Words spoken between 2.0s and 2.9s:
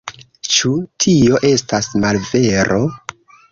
malvero?